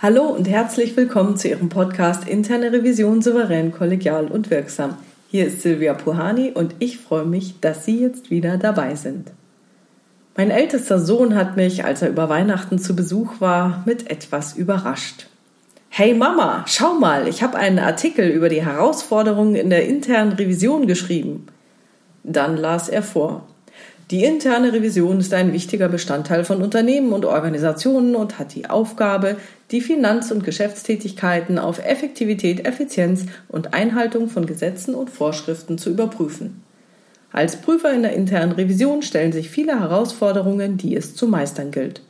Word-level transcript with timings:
Hallo 0.00 0.26
und 0.26 0.48
herzlich 0.48 0.96
willkommen 0.96 1.36
zu 1.36 1.48
Ihrem 1.48 1.70
Podcast 1.70 2.28
Interne 2.28 2.70
Revision 2.70 3.20
souverän, 3.20 3.72
kollegial 3.72 4.28
und 4.28 4.48
wirksam. 4.48 4.96
Hier 5.28 5.44
ist 5.48 5.62
Silvia 5.62 5.92
Puhani 5.92 6.52
und 6.52 6.76
ich 6.78 6.98
freue 6.98 7.24
mich, 7.24 7.58
dass 7.58 7.84
Sie 7.84 7.98
jetzt 7.98 8.30
wieder 8.30 8.58
dabei 8.58 8.94
sind. 8.94 9.32
Mein 10.36 10.52
ältester 10.52 11.00
Sohn 11.00 11.34
hat 11.34 11.56
mich, 11.56 11.84
als 11.84 12.00
er 12.02 12.10
über 12.10 12.28
Weihnachten 12.28 12.78
zu 12.78 12.94
Besuch 12.94 13.40
war, 13.40 13.82
mit 13.86 14.08
etwas 14.08 14.54
überrascht. 14.54 15.26
Hey 15.88 16.14
Mama, 16.14 16.64
schau 16.68 16.94
mal, 16.94 17.26
ich 17.26 17.42
habe 17.42 17.58
einen 17.58 17.80
Artikel 17.80 18.28
über 18.28 18.48
die 18.48 18.64
Herausforderungen 18.64 19.56
in 19.56 19.68
der 19.68 19.84
internen 19.88 20.30
Revision 20.30 20.86
geschrieben. 20.86 21.48
Dann 22.22 22.56
las 22.56 22.88
er 22.88 23.02
vor. 23.02 23.48
Die 24.10 24.24
interne 24.24 24.72
Revision 24.72 25.20
ist 25.20 25.34
ein 25.34 25.52
wichtiger 25.52 25.90
Bestandteil 25.90 26.42
von 26.42 26.62
Unternehmen 26.62 27.12
und 27.12 27.26
Organisationen 27.26 28.16
und 28.16 28.38
hat 28.38 28.54
die 28.54 28.70
Aufgabe, 28.70 29.36
die 29.70 29.82
Finanz- 29.82 30.30
und 30.30 30.44
Geschäftstätigkeiten 30.44 31.58
auf 31.58 31.84
Effektivität, 31.84 32.66
Effizienz 32.66 33.26
und 33.48 33.74
Einhaltung 33.74 34.30
von 34.30 34.46
Gesetzen 34.46 34.94
und 34.94 35.10
Vorschriften 35.10 35.76
zu 35.76 35.90
überprüfen. 35.90 36.62
Als 37.32 37.56
Prüfer 37.56 37.92
in 37.92 38.00
der 38.00 38.14
internen 38.14 38.52
Revision 38.52 39.02
stellen 39.02 39.32
sich 39.32 39.50
viele 39.50 39.78
Herausforderungen, 39.78 40.78
die 40.78 40.96
es 40.96 41.14
zu 41.14 41.28
meistern 41.28 41.70
gilt. 41.70 42.00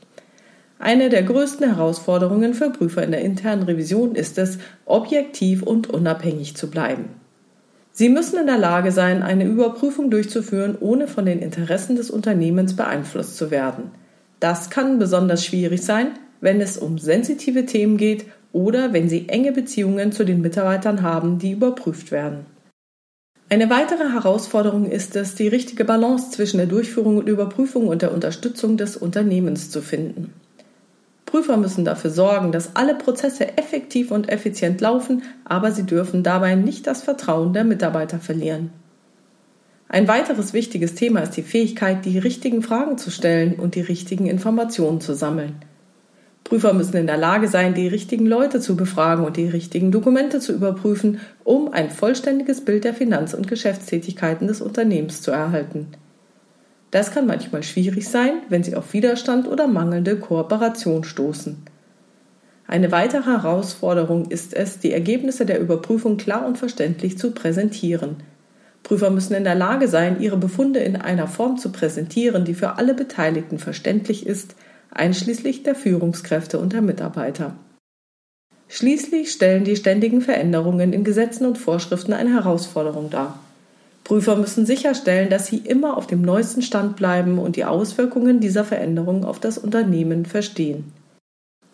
Eine 0.78 1.09
der 1.09 1.25
größten 1.25 1.67
Herausforderungen 1.67 2.55
für 2.55 2.70
Prüfer 2.70 3.03
in 3.03 3.11
der 3.11 3.22
internen 3.22 3.65
Revision 3.65 4.15
ist 4.15 4.39
es, 4.39 4.59
objektiv 4.84 5.65
und 5.65 5.91
unabhängig 5.91 6.55
zu 6.55 6.70
bleiben. 6.70 7.06
Sie 7.98 8.08
müssen 8.08 8.38
in 8.38 8.46
der 8.46 8.58
Lage 8.58 8.92
sein, 8.92 9.24
eine 9.24 9.44
Überprüfung 9.44 10.08
durchzuführen, 10.08 10.78
ohne 10.78 11.08
von 11.08 11.27
den 11.27 11.41
Interessen 11.41 11.96
des 11.96 12.10
Unternehmens 12.10 12.77
beeinflusst 12.77 13.36
zu 13.36 13.50
werden. 13.50 13.91
Das 14.38 14.70
kann 14.70 15.00
besonders 15.00 15.44
schwierig 15.44 15.82
sein, 15.82 16.12
wenn 16.41 16.60
es 16.60 16.78
um 16.78 16.98
sensitive 16.98 17.66
Themen 17.66 17.96
geht 17.96 18.26
oder 18.52 18.92
wenn 18.92 19.08
Sie 19.08 19.28
enge 19.28 19.50
Beziehungen 19.50 20.12
zu 20.12 20.24
den 20.24 20.42
Mitarbeitern 20.42 21.02
haben, 21.02 21.41
die 21.41 21.50
überprüft 21.50 22.12
werden. 22.12 22.46
Eine 23.48 23.69
weitere 23.69 24.12
Herausforderung 24.12 24.88
ist 24.88 25.16
es, 25.16 25.34
die 25.34 25.48
richtige 25.48 25.84
Balance 25.84 26.30
zwischen 26.30 26.58
der 26.58 26.66
Durchführung 26.66 27.16
und 27.16 27.28
Überprüfung 27.28 27.88
und 27.88 28.02
der 28.02 28.14
Unterstützung 28.14 28.76
des 28.76 28.96
Unternehmens 28.96 29.70
zu 29.70 29.82
finden. 29.82 30.32
Prüfer 31.29 31.59
müssen 31.59 31.84
dafür 31.84 32.09
sorgen, 32.09 32.53
dass 32.53 32.75
alle 32.75 32.95
Prozesse 32.95 33.59
effektiv 33.59 34.11
und 34.11 34.31
effizient 34.31 34.81
laufen, 34.81 35.23
aber 35.45 35.73
sie 35.73 35.84
dürfen 35.84 36.23
dabei 36.23 36.55
nicht 36.55 36.87
das 36.87 37.03
Vertrauen 37.03 37.53
der 37.53 37.65
Mitarbeiter 37.65 38.19
verlieren. 38.19 38.71
Ein 39.91 40.09
weiteres 40.09 40.55
wichtiges 40.55 40.95
Thema 40.95 41.21
ist 41.21 41.37
die 41.37 41.43
Fähigkeit, 41.43 42.06
die 42.06 42.19
richtigen 42.19 42.62
Fragen 42.62 42.97
zu 42.97 43.11
stellen 43.11 43.56
und 43.56 43.75
die 43.75 43.83
richtigen 43.83 44.27
Informationen 44.27 45.03
zu 45.03 45.15
sammeln. 45.15 45.56
Prüfer 46.45 46.73
müssen 46.73 46.97
in 46.97 47.06
der 47.06 47.19
Lage 47.19 47.49
sein, 47.49 47.75
die 47.75 47.89
richtigen 47.89 48.25
Leute 48.25 48.59
zu 48.59 48.75
befragen 48.75 49.27
und 49.27 49.37
die 49.37 49.49
richtigen 49.49 49.93
Dokumente 49.93 50.41
zu 50.41 50.55
überprüfen, 50.55 51.21
um 51.45 51.71
ein 51.71 51.91
vollständiges 51.91 52.65
Bild 52.65 52.84
der 52.84 52.95
Finanz- 52.95 53.34
und 53.34 53.49
Geschäftstätigkeiten 53.49 54.49
des 54.49 54.62
Unternehmens 54.62 55.21
zu 55.21 55.31
erhalten. 55.31 55.89
Das 56.91 57.11
kann 57.11 57.27
manchmal 57.27 57.62
schwierig 57.62 58.08
sein, 58.08 58.42
wenn 58.48 58.62
sie 58.62 58.75
auf 58.75 58.92
Widerstand 58.92 59.47
oder 59.47 59.67
mangelnde 59.67 60.17
Kooperation 60.17 61.05
stoßen. 61.05 61.62
Eine 62.67 62.92
weitere 62.92 63.25
Herausforderung 63.25 64.27
ist 64.31 64.55
es, 64.55 64.78
die 64.78 64.92
Ergebnisse 64.92 65.47
der 65.47 65.61
Überprüfung 65.61 66.16
klar 66.19 66.47
und 66.47 66.59
verständlich 66.59 67.19
zu 67.19 67.31
präsentieren. 67.32 68.16
Prüfer 68.82 69.10
müssen 69.10 69.34
in 69.34 69.44
der 69.44 69.54
Lage 69.54 69.88
sein, 69.88 70.21
ihre 70.21 70.37
Befunde 70.37 70.81
in 70.81 70.97
einer 70.97 71.26
Form 71.26 71.59
zu 71.59 71.72
präsentieren, 71.72 72.44
die 72.44 72.54
für 72.54 72.76
alle 72.76 72.94
Beteiligten 72.94 73.59
verständlich 73.59 74.26
ist, 74.26 74.55
einschließlich 74.91 75.62
der 75.62 75.75
Führungskräfte 75.75 76.59
und 76.59 76.72
der 76.72 76.82
Mitarbeiter. 76.82 77.55
Schließlich 78.69 79.32
stellen 79.32 79.65
die 79.65 79.76
ständigen 79.76 80.20
Veränderungen 80.20 80.93
in 80.93 81.05
Gesetzen 81.05 81.47
und 81.47 81.56
Vorschriften 81.56 82.12
eine 82.12 82.34
Herausforderung 82.34 83.09
dar. 83.09 83.41
Prüfer 84.08 84.36
müssen 84.36 84.64
sicherstellen, 84.64 85.28
dass 85.28 85.48
sie 85.48 85.58
immer 85.58 85.98
auf 85.98 86.06
dem 86.06 86.22
neuesten 86.22 86.62
Stand 86.62 86.96
bleiben 86.96 87.38
und 87.38 87.56
die 87.56 87.66
Auswirkungen 87.66 88.41
dieser 88.41 88.64
Veränderungen 88.64 89.22
auf 89.22 89.38
das 89.38 89.58
Unternehmen 89.58 90.24
verstehen. 90.24 90.94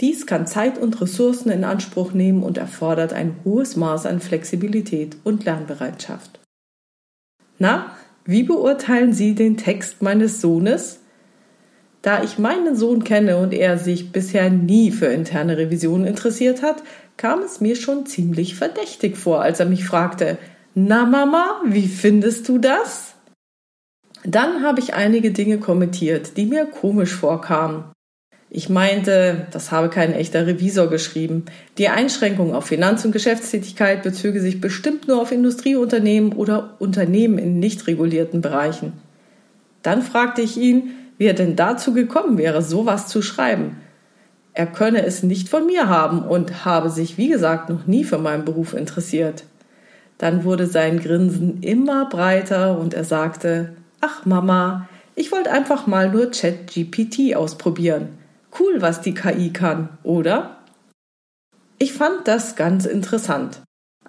Dies 0.01 0.27
kann 0.27 0.49
Zeit 0.49 0.77
und 0.77 1.01
Ressourcen 1.01 1.53
in 1.53 1.63
Anspruch 1.63 2.13
nehmen 2.13 2.43
und 2.43 2.59
erfordert 2.59 3.13
ein 3.13 3.37
hohes 3.45 3.77
Maß 3.77 4.07
an 4.07 4.19
Flexibilität 4.19 5.17
und 5.23 5.45
Lernbereitschaft. 5.45 6.41
Na, 7.61 7.93
wie 8.25 8.43
beurteilen 8.43 9.13
Sie 9.13 9.37
den 9.37 9.57
Text 9.57 10.03
meines 10.03 10.41
Sohnes? 10.41 10.99
Da 12.03 12.25
ich 12.25 12.37
meinen 12.37 12.75
Sohn 12.75 13.05
kenne 13.05 13.39
und 13.39 13.55
er 13.55 13.79
sich 13.79 14.11
bisher 14.11 14.51
nie 14.51 14.91
für 14.91 15.07
interne 15.07 15.57
Revisionen 15.57 16.05
interessiert 16.05 16.63
hat, 16.63 16.83
kam 17.17 17.43
es 17.43 17.61
mir 17.61 17.77
schon 17.77 18.07
ziemlich 18.07 18.57
verdächtig 18.57 19.17
vor, 19.17 19.41
als 19.41 19.61
er 19.61 19.67
mich 19.67 19.85
fragte, 19.85 20.37
na 20.75 21.07
Mama, 21.07 21.63
wie 21.67 21.87
findest 21.87 22.49
du 22.49 22.59
das? 22.59 23.15
Dann 24.25 24.63
habe 24.65 24.81
ich 24.81 24.95
einige 24.95 25.31
Dinge 25.31 25.59
kommentiert, 25.59 26.37
die 26.37 26.47
mir 26.47 26.67
komisch 26.67 27.15
vorkamen. 27.15 27.85
Ich 28.51 28.69
meinte, 28.69 29.47
das 29.51 29.71
habe 29.71 29.89
kein 29.89 30.13
echter 30.13 30.47
Revisor 30.47 30.89
geschrieben. 30.89 31.45
Die 31.79 31.89
Einschränkung 31.89 32.55
auf 32.55 32.67
Finanz- 32.67 33.05
und 33.05 33.13
Geschäftstätigkeit 33.13 34.03
bezöge 34.03 34.41
sich 34.41 34.61
bestimmt 34.61 35.09
nur 35.09 35.21
auf 35.21 35.33
Industrieunternehmen 35.33 36.33
oder 36.33 36.75
Unternehmen 36.79 37.39
in 37.39 37.59
nicht 37.59 37.87
regulierten 37.87 38.41
Bereichen. 38.41 38.95
Dann 39.83 40.03
fragte 40.03 40.41
ich 40.41 40.57
ihn, 40.57 40.91
wie 41.19 41.27
er 41.27 41.35
denn 41.35 41.57
dazu 41.57 41.93
gekommen 41.93 42.39
wäre, 42.39 42.63
sowas 42.63 43.09
zu 43.09 43.23
schreiben. 43.23 43.77
Er 44.53 44.67
könne 44.67 45.05
es 45.05 45.23
nicht 45.23 45.49
von 45.49 45.67
mir 45.67 45.89
haben 45.89 46.23
und 46.23 46.65
habe 46.65 46.91
sich, 46.91 47.19
wie 47.19 47.29
gesagt, 47.29 47.69
noch 47.69 47.87
nie 47.87 48.05
für 48.05 48.19
meinen 48.19 48.45
Beruf 48.45 48.73
interessiert. 48.73 49.45
Dann 50.25 50.43
wurde 50.45 50.67
sein 50.67 51.01
Grinsen 51.01 51.63
immer 51.63 52.09
breiter 52.09 52.79
und 52.79 52.95
er 52.95 53.05
sagte, 53.05 53.77
ach 54.01 54.25
Mama, 54.25 54.89
ich 55.15 55.31
wollte 55.31 55.53
einfach 55.53 55.87
mal 55.87 56.11
nur 56.11 56.31
ChatGPT 56.31 57.37
ausprobieren. 57.37 58.09
Cool, 58.59 58.81
was 58.81 59.03
die 59.03 59.13
KI 59.13 59.53
kann, 59.53 59.91
oder? 60.03 60.57
Ich 61.77 61.93
fand 61.93 62.27
das 62.27 62.57
ganz 62.57 62.87
interessant. 62.87 63.61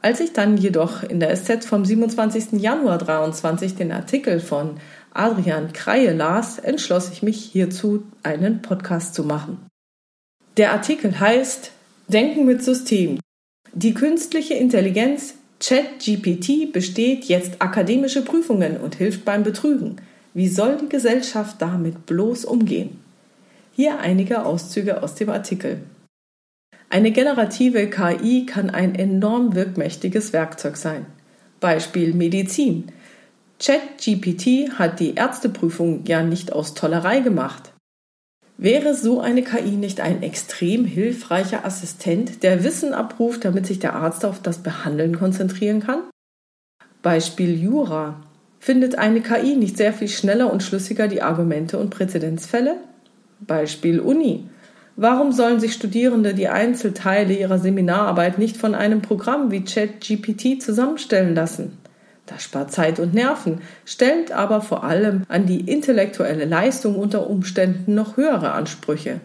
Als 0.02 0.22
ich 0.22 0.32
dann 0.32 0.56
jedoch 0.56 1.04
in 1.04 1.20
der 1.20 1.36
SZ 1.36 1.66
vom 1.66 1.84
27. 1.84 2.62
Januar 2.62 2.98
23 2.98 3.76
den 3.76 3.92
Artikel 3.92 4.40
von 4.40 4.78
Adrian 5.14 5.74
Kreie 5.74 6.14
las, 6.14 6.60
entschloss 6.60 7.12
ich 7.12 7.24
mich 7.24 7.44
hierzu 7.44 8.04
einen 8.24 8.62
Podcast 8.62 9.16
zu 9.16 9.26
machen. 9.26 9.68
Der 10.56 10.72
Artikel 10.72 11.20
heißt 11.20 11.72
Denken 12.08 12.46
mit 12.46 12.64
System. 12.64 13.20
Die 13.74 13.94
künstliche 13.94 14.54
Intelligenz 14.54 15.34
ChatGPT 15.68 16.72
besteht 16.72 17.26
jetzt 17.26 17.60
akademische 17.60 18.22
Prüfungen 18.22 18.78
und 18.78 18.94
hilft 18.94 19.26
beim 19.26 19.42
Betrügen. 19.42 19.96
Wie 20.36 20.48
soll 20.48 20.78
die 20.78 20.90
Gesellschaft 20.90 21.60
damit 21.60 22.06
bloß 22.06 22.46
umgehen? 22.46 23.00
Hier 23.76 24.00
einige 24.00 24.46
Auszüge 24.46 25.02
aus 25.02 25.16
dem 25.16 25.30
Artikel. 25.30 25.80
Eine 26.92 27.10
generative 27.12 27.90
KI 27.90 28.46
kann 28.46 28.70
ein 28.70 28.94
enorm 28.94 29.56
wirkmächtiges 29.56 30.34
Werkzeug 30.34 30.78
sein. 30.78 31.08
Beispiel 31.60 32.14
Medizin. 32.14 32.92
ChatGPT 33.60 34.78
hat 34.78 35.00
die 35.00 35.16
Ärzteprüfung 35.16 36.06
ja 36.06 36.22
nicht 36.22 36.54
aus 36.54 36.76
Tollerei 36.76 37.22
gemacht. 37.22 37.74
Wäre 38.58 38.96
so 38.96 39.20
eine 39.20 39.44
KI 39.44 39.72
nicht 39.72 40.00
ein 40.00 40.24
extrem 40.24 40.86
hilfreicher 40.86 41.66
Assistent, 41.66 42.42
der 42.42 42.64
Wissen 42.64 42.94
abruft, 42.94 43.44
damit 43.44 43.68
sich 43.68 43.80
der 43.80 43.96
Arzt 43.96 44.24
auf 44.24 44.42
das 44.42 44.60
Behandeln 44.60 45.18
konzentrieren 45.18 45.82
kann? 45.82 46.04
Beispiel 47.02 47.62
Jura. 47.62 48.22
Findet 48.60 48.98
eine 48.98 49.22
KI 49.22 49.58
nicht 49.58 49.78
sehr 49.78 49.94
viel 49.94 50.08
schneller 50.08 50.52
und 50.52 50.64
schlüssiger 50.64 51.08
die 51.08 51.22
Argumente 51.22 51.78
und 51.78 51.90
Präzedenzfälle? 51.90 52.78
Beispiel 53.42 54.00
Uni. 54.00 54.46
Warum 54.96 55.34
sollen 55.34 55.60
sich 55.60 55.74
Studierende 55.74 56.34
die 56.34 56.48
Einzelteile 56.48 57.34
ihrer 57.34 57.60
Seminararbeit 57.60 58.40
nicht 58.40 58.56
von 58.56 58.74
einem 58.74 59.02
Programm 59.02 59.52
wie 59.52 59.66
ChatGPT 59.66 60.62
zusammenstellen 60.62 61.36
lassen? 61.36 61.78
Das 62.26 62.44
spart 62.44 62.72
Zeit 62.72 63.00
und 63.00 63.14
Nerven, 63.14 63.62
stellt 63.86 64.32
aber 64.32 64.62
vor 64.62 64.84
allem 64.84 65.24
an 65.28 65.46
die 65.46 65.62
intellektuelle 65.72 66.46
Leistung 66.46 66.96
unter 66.96 67.30
Umständen 67.30 67.94
noch 67.94 68.18
höhere 68.18 68.52
Ansprüche. 68.54 69.22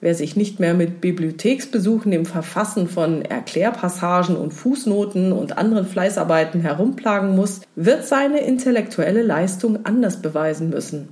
Wer 0.00 0.14
sich 0.14 0.36
nicht 0.36 0.60
mehr 0.60 0.74
mit 0.74 1.00
Bibliotheksbesuchen, 1.00 2.10
dem 2.10 2.26
Verfassen 2.26 2.88
von 2.88 3.22
Erklärpassagen 3.22 4.36
und 4.36 4.52
Fußnoten 4.52 5.32
und 5.32 5.56
anderen 5.56 5.86
Fleißarbeiten 5.86 6.60
herumplagen 6.60 7.34
muss, 7.34 7.62
wird 7.74 8.04
seine 8.04 8.40
intellektuelle 8.40 9.22
Leistung 9.22 9.86
anders 9.86 10.20
beweisen 10.20 10.68
müssen. 10.68 11.08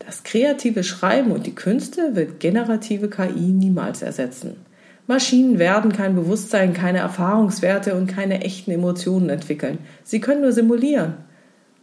Das 0.00 0.24
kreative 0.24 0.82
Schreiben 0.82 1.30
und 1.30 1.46
die 1.46 1.54
Künste 1.54 2.16
wird 2.16 2.40
generative 2.40 3.08
KI 3.08 3.52
niemals 3.52 4.02
ersetzen. 4.02 4.56
Maschinen 5.10 5.58
werden 5.58 5.92
kein 5.92 6.14
Bewusstsein, 6.14 6.72
keine 6.72 6.98
Erfahrungswerte 6.98 7.96
und 7.96 8.06
keine 8.06 8.42
echten 8.44 8.70
Emotionen 8.70 9.28
entwickeln. 9.28 9.78
Sie 10.04 10.20
können 10.20 10.40
nur 10.40 10.52
simulieren. 10.52 11.14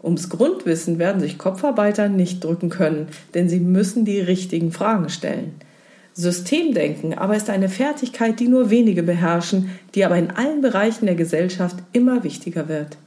Ums 0.02 0.30
Grundwissen 0.30 0.98
werden 0.98 1.20
sich 1.20 1.38
Kopfarbeiter 1.38 2.08
nicht 2.08 2.42
drücken 2.42 2.70
können, 2.70 3.10
denn 3.34 3.50
sie 3.50 3.60
müssen 3.60 4.06
die 4.06 4.22
richtigen 4.22 4.72
Fragen 4.72 5.10
stellen. 5.10 5.56
Systemdenken 6.14 7.16
aber 7.16 7.36
ist 7.36 7.50
eine 7.50 7.68
Fertigkeit, 7.68 8.40
die 8.40 8.48
nur 8.48 8.70
wenige 8.70 9.04
beherrschen, 9.04 9.72
die 9.94 10.06
aber 10.06 10.18
in 10.18 10.32
allen 10.32 10.62
Bereichen 10.62 11.06
der 11.06 11.16
Gesellschaft 11.16 11.76
immer 11.92 12.24
wichtiger 12.24 12.70
wird. 12.70 12.98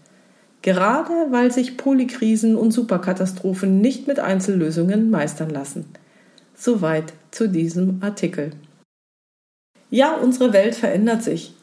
Gerade 0.61 1.15
weil 1.31 1.51
sich 1.51 1.79
Polykrisen 1.79 2.57
und 2.57 2.73
Superkatastrophen 2.73 3.81
nicht 3.81 4.07
mit 4.07 4.21
Einzellösungen 4.21 5.09
meistern 5.09 5.49
lassen. 5.49 5.87
Soweit 6.55 7.15
zu 7.31 7.49
diesem 7.49 8.03
Artikel. 8.03 8.51
Ja, 9.91 10.15
unsere 10.15 10.53
Welt 10.53 10.75
verändert 10.75 11.23
sich. 11.23 11.55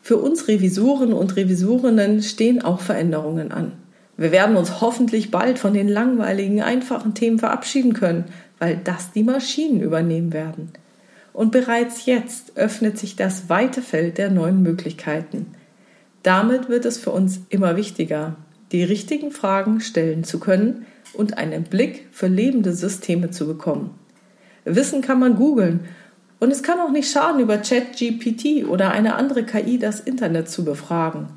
Für 0.00 0.18
uns 0.18 0.48
Revisoren 0.48 1.12
und 1.12 1.36
Revisorinnen 1.36 2.22
stehen 2.22 2.62
auch 2.62 2.80
Veränderungen 2.80 3.52
an. 3.52 3.72
Wir 4.16 4.30
werden 4.30 4.56
uns 4.56 4.80
hoffentlich 4.80 5.30
bald 5.30 5.58
von 5.58 5.74
den 5.74 5.88
langweiligen, 5.88 6.62
einfachen 6.62 7.14
Themen 7.14 7.38
verabschieden 7.38 7.94
können, 7.94 8.26
weil 8.60 8.80
das 8.82 9.10
die 9.12 9.24
Maschinen 9.24 9.80
übernehmen 9.80 10.32
werden. 10.32 10.70
Und 11.32 11.50
bereits 11.50 12.06
jetzt 12.06 12.56
öffnet 12.56 12.96
sich 12.96 13.16
das 13.16 13.48
weite 13.48 13.82
Feld 13.82 14.18
der 14.18 14.30
neuen 14.30 14.62
Möglichkeiten. 14.62 15.46
Damit 16.22 16.68
wird 16.68 16.84
es 16.84 16.98
für 16.98 17.10
uns 17.10 17.40
immer 17.48 17.76
wichtiger, 17.76 18.36
die 18.70 18.84
richtigen 18.84 19.32
Fragen 19.32 19.80
stellen 19.80 20.22
zu 20.22 20.38
können 20.38 20.86
und 21.12 21.38
einen 21.38 21.64
Blick 21.64 22.06
für 22.12 22.28
lebende 22.28 22.72
Systeme 22.72 23.30
zu 23.30 23.46
bekommen. 23.46 23.90
Wissen 24.64 25.02
kann 25.02 25.18
man 25.18 25.36
googeln 25.36 25.80
und 26.40 26.50
es 26.50 26.62
kann 26.62 26.80
auch 26.80 26.90
nicht 26.90 27.10
schaden, 27.10 27.40
über 27.40 27.58
ChatGPT 27.58 28.66
oder 28.68 28.90
eine 28.90 29.14
andere 29.14 29.44
KI 29.44 29.78
das 29.78 30.00
Internet 30.00 30.50
zu 30.50 30.64
befragen. 30.64 31.28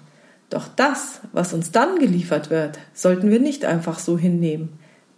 Doch 0.50 0.68
das, 0.76 1.22
was 1.34 1.54
uns 1.54 1.72
dann 1.72 2.00
geliefert 2.00 2.50
wird, 2.50 2.80
sollten 2.94 3.30
wir 3.30 3.40
nicht 3.40 3.66
einfach 3.66 4.00
so 4.00 4.18
hinnehmen. 4.18 4.70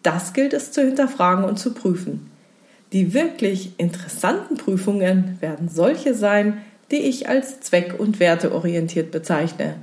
Das 0.04 0.34
gilt 0.34 0.54
es 0.54 0.72
zu 0.72 0.82
hinterfragen 0.82 1.44
und 1.44 1.60
zu 1.60 1.74
prüfen. 1.74 2.32
Die 2.94 3.14
wirklich 3.14 3.74
interessanten 3.78 4.58
Prüfungen 4.58 5.38
werden 5.42 5.70
solche 5.70 6.16
sein, 6.16 6.62
die 6.90 6.98
ich 6.98 7.30
als 7.30 7.62
zweck- 7.62 8.00
und 8.00 8.20
werteorientiert 8.20 9.12
bezeichne. 9.12 9.76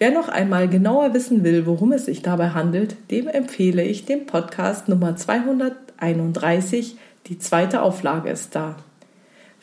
Wer 0.00 0.10
noch 0.10 0.28
einmal 0.28 0.68
genauer 0.68 1.14
wissen 1.14 1.44
will, 1.44 1.66
worum 1.66 1.92
es 1.92 2.06
sich 2.06 2.22
dabei 2.22 2.50
handelt, 2.50 2.96
dem 3.12 3.28
empfehle 3.28 3.84
ich 3.84 4.04
den 4.04 4.26
Podcast 4.26 4.88
Nummer 4.88 5.14
231, 5.14 6.96
die 7.28 7.38
zweite 7.38 7.82
Auflage 7.82 8.30
ist 8.30 8.56
da. 8.56 8.76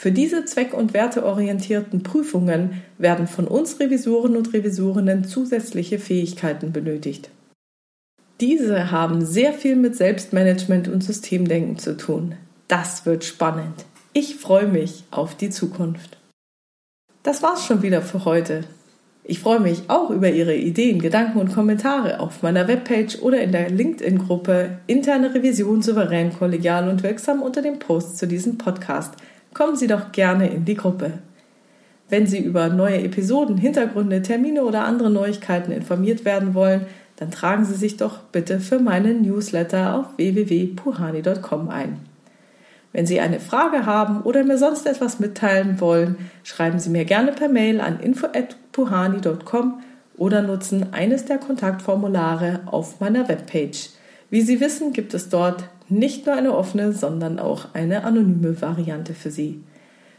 Für 0.01 0.11
diese 0.11 0.45
zweck- 0.45 0.73
und 0.73 0.95
werteorientierten 0.95 2.01
Prüfungen 2.01 2.81
werden 2.97 3.27
von 3.27 3.47
uns 3.47 3.79
Revisoren 3.79 4.35
und 4.35 4.51
Revisorinnen 4.51 5.25
zusätzliche 5.25 5.99
Fähigkeiten 5.99 6.71
benötigt. 6.71 7.29
Diese 8.39 8.89
haben 8.89 9.23
sehr 9.23 9.53
viel 9.53 9.75
mit 9.75 9.95
Selbstmanagement 9.95 10.87
und 10.87 11.03
Systemdenken 11.03 11.77
zu 11.77 11.97
tun. 11.97 12.33
Das 12.67 13.05
wird 13.05 13.25
spannend. 13.25 13.85
Ich 14.11 14.37
freue 14.37 14.65
mich 14.65 15.03
auf 15.11 15.35
die 15.35 15.51
Zukunft. 15.51 16.17
Das 17.21 17.43
war's 17.43 17.63
schon 17.63 17.83
wieder 17.83 18.01
für 18.01 18.25
heute. 18.25 18.61
Ich 19.23 19.39
freue 19.39 19.59
mich 19.59 19.83
auch 19.87 20.09
über 20.09 20.31
Ihre 20.31 20.55
Ideen, 20.55 20.97
Gedanken 20.97 21.37
und 21.37 21.53
Kommentare 21.53 22.21
auf 22.21 22.41
meiner 22.41 22.67
Webpage 22.67 23.19
oder 23.19 23.39
in 23.39 23.51
der 23.51 23.69
LinkedIn-Gruppe 23.69 24.79
Interne 24.87 25.35
Revision 25.35 25.83
souverän, 25.83 26.33
kollegial 26.33 26.89
und 26.89 27.03
wirksam 27.03 27.43
unter 27.43 27.61
dem 27.61 27.77
Post 27.77 28.17
zu 28.17 28.25
diesem 28.25 28.57
Podcast– 28.57 29.13
kommen 29.53 29.75
Sie 29.75 29.87
doch 29.87 30.11
gerne 30.11 30.49
in 30.49 30.65
die 30.65 30.75
Gruppe. 30.75 31.13
Wenn 32.09 32.27
Sie 32.27 32.39
über 32.39 32.67
neue 32.69 33.03
Episoden, 33.03 33.57
Hintergründe, 33.57 34.21
Termine 34.21 34.63
oder 34.63 34.83
andere 34.83 35.09
Neuigkeiten 35.09 35.71
informiert 35.71 36.25
werden 36.25 36.53
wollen, 36.53 36.85
dann 37.15 37.31
tragen 37.31 37.65
Sie 37.65 37.75
sich 37.75 37.97
doch 37.97 38.19
bitte 38.31 38.59
für 38.59 38.79
meinen 38.79 39.21
Newsletter 39.21 39.95
auf 39.95 40.17
www.puhani.com 40.17 41.69
ein. 41.69 41.99
Wenn 42.93 43.05
Sie 43.05 43.21
eine 43.21 43.39
Frage 43.39 43.85
haben 43.85 44.21
oder 44.23 44.43
mir 44.43 44.57
sonst 44.57 44.85
etwas 44.85 45.19
mitteilen 45.19 45.79
wollen, 45.79 46.17
schreiben 46.43 46.79
Sie 46.79 46.89
mir 46.89 47.05
gerne 47.05 47.31
per 47.31 47.47
Mail 47.47 47.79
an 47.79 47.99
info@puhani.com 47.99 49.81
oder 50.17 50.41
nutzen 50.41 50.91
eines 50.91 51.25
der 51.25 51.37
Kontaktformulare 51.37 52.61
auf 52.65 52.99
meiner 52.99 53.29
Webpage. 53.29 53.91
Wie 54.31 54.41
Sie 54.41 54.61
wissen, 54.61 54.93
gibt 54.93 55.13
es 55.13 55.27
dort 55.27 55.65
nicht 55.89 56.25
nur 56.25 56.33
eine 56.33 56.55
offene, 56.55 56.93
sondern 56.93 57.37
auch 57.37 57.67
eine 57.73 58.05
anonyme 58.05 58.61
Variante 58.61 59.13
für 59.13 59.29
Sie. 59.29 59.61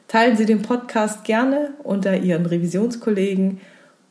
Teilen 0.07 0.37
Sie 0.37 0.45
den 0.45 0.61
Podcast 0.61 1.25
gerne 1.25 1.71
unter 1.83 2.19
Ihren 2.19 2.45
Revisionskollegen 2.45 3.61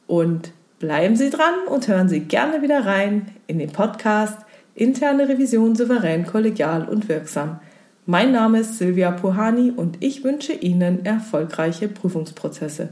und 0.07 0.53
bleiben 0.79 1.15
Sie 1.15 1.29
dran 1.29 1.53
und 1.69 1.87
hören 1.87 2.09
Sie 2.09 2.21
gerne 2.21 2.63
wieder 2.63 2.83
rein 2.83 3.27
in 3.45 3.59
den 3.59 3.71
Podcast 3.71 4.39
Interne 4.73 5.29
Revision 5.29 5.75
souverän, 5.75 6.25
kollegial 6.25 6.89
und 6.89 7.07
wirksam. 7.07 7.59
Mein 8.07 8.31
Name 8.31 8.61
ist 8.61 8.79
Silvia 8.79 9.11
Puhani 9.11 9.69
und 9.69 9.97
ich 10.03 10.23
wünsche 10.23 10.53
Ihnen 10.53 11.05
erfolgreiche 11.05 11.87
Prüfungsprozesse. 11.87 12.89